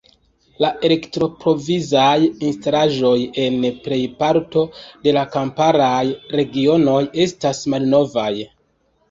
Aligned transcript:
La 0.63 0.69
elektroprovizaj 0.87 2.23
instalaĵoj 2.47 3.11
en 3.43 3.59
plejparto 3.83 4.65
de 5.05 5.15
la 5.19 5.27
kamparaj 5.37 6.01
regionoj 6.39 6.99
estas 7.29 7.63
malnovaj. 7.77 8.29